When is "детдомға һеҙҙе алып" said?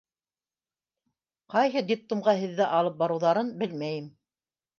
1.91-2.99